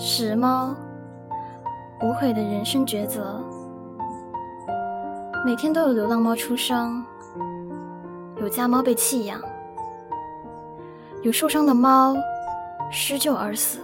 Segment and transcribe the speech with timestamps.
[0.00, 0.72] 时猫，
[2.00, 3.42] 无悔的人生抉择。
[5.44, 7.04] 每天都有流浪猫出生，
[8.36, 9.40] 有家猫被弃养，
[11.22, 12.14] 有受伤的猫
[12.92, 13.80] 施救而死。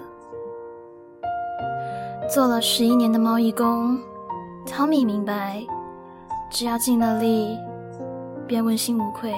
[2.32, 3.98] 做了十一年的猫义工，
[4.64, 5.66] 汤米明白，
[6.48, 7.58] 只要尽了力，
[8.46, 9.34] 便问心无愧。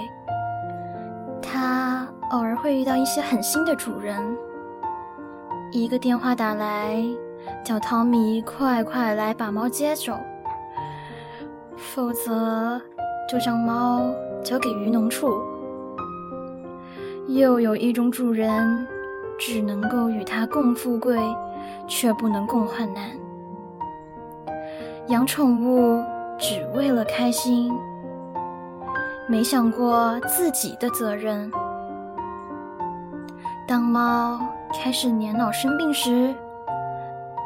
[1.40, 4.22] 他偶尔会遇到一些狠心的主人。
[5.72, 7.02] 一个电话打来，
[7.64, 10.12] 叫汤米快快来把猫接走，
[11.76, 12.80] 否则
[13.28, 14.10] 就将猫
[14.42, 15.40] 交给渔农处。
[17.28, 18.86] 又有一种主人，
[19.38, 21.18] 只能够与他共富贵，
[21.86, 23.10] 却不能共患难。
[25.08, 26.02] 养宠物
[26.38, 27.72] 只为了开心，
[29.28, 31.50] 没想过自己的责任。
[33.66, 34.38] 当猫。
[34.72, 36.34] 开始年老生病时，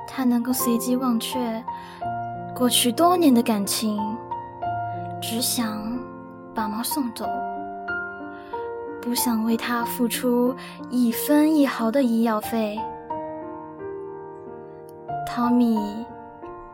[0.09, 1.63] 他能够随机忘却
[2.55, 4.01] 过去多年的感情，
[5.21, 5.81] 只想
[6.55, 7.25] 把猫送走，
[9.01, 10.55] 不想为它付出
[10.91, 12.79] 一分一毫的医药费。
[15.27, 15.79] 汤米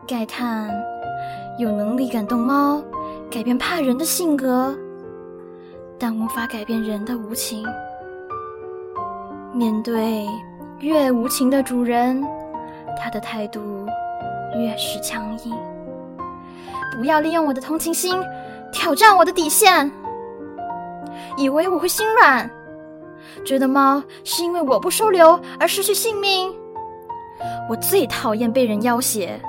[0.07, 0.71] 慨叹：
[1.59, 2.81] 有能力感动猫，
[3.29, 4.75] 改变怕人的性格，
[5.99, 7.63] 但无法改变人的无情。
[9.57, 10.23] 面对
[10.81, 12.23] 越无情的主人，
[12.95, 13.59] 他的态度
[14.55, 15.51] 越是强硬。
[16.95, 18.23] 不要利用我的同情心
[18.71, 19.91] 挑战我的底线，
[21.37, 22.47] 以为我会心软，
[23.43, 26.53] 觉得猫是因为我不收留而失去性命。
[27.67, 29.41] 我最讨厌被人要挟，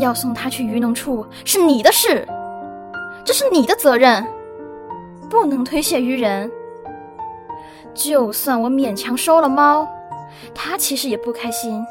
[0.00, 2.26] 要送它去渔农处是你的事，
[3.22, 4.26] 这是你的责任，
[5.28, 6.50] 不能推卸于人。
[7.94, 9.86] 就算我勉强收了猫，
[10.54, 11.84] 它其实也不开心，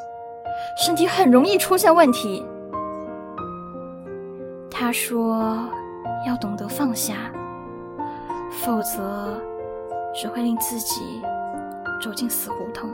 [0.83, 2.45] 身体很容易出现问题。
[4.71, 5.57] 他说
[6.25, 7.15] ：“要懂得放下，
[8.49, 9.41] 否则
[10.15, 11.21] 只会令自己
[12.01, 12.89] 走进死胡同。”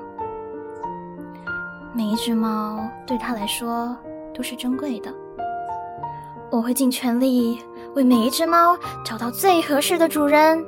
[1.93, 3.95] 每一只猫对他来说
[4.33, 5.13] 都是珍贵的，
[6.49, 7.61] 我会尽全力
[7.93, 8.75] 为每一只猫
[9.05, 10.65] 找到最合适的主人，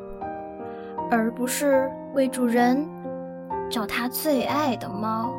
[1.10, 1.92] 而不是。
[2.18, 2.84] 为主人
[3.70, 5.32] 找他最爱的猫。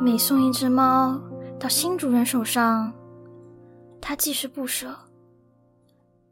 [0.00, 1.20] 每送一只猫
[1.58, 2.92] 到新主人手上，
[4.00, 4.94] 他既是不舍，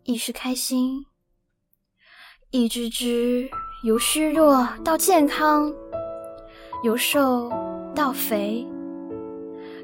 [0.05, 1.05] 亦是开心。
[2.53, 3.51] 一只只
[3.83, 5.75] 由虚弱到健康，
[6.85, 7.51] 由瘦
[7.97, 8.65] 到肥，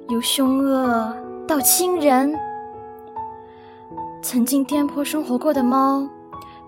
[0.08, 1.12] 由凶恶
[1.48, 2.32] 到亲人，
[4.22, 6.08] 曾经颠簸生活过的猫，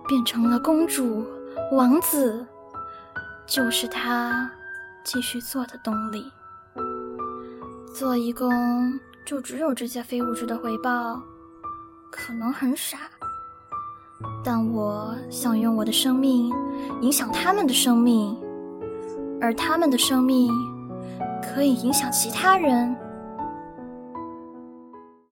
[0.08, 1.24] 变成了公主。
[1.72, 2.46] 王子
[3.46, 4.50] 就是他
[5.04, 6.30] 继续做的动力。
[7.94, 11.22] 做义工就只有这些非物质的回报，
[12.10, 12.98] 可能很傻，
[14.44, 16.52] 但我想用我的生命
[17.00, 18.36] 影响他们的生命，
[19.40, 20.50] 而他们的生命
[21.42, 22.96] 可以影响其他人。